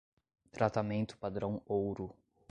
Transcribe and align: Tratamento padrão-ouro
Tratamento 0.49 1.15
padrão-ouro 1.15 2.15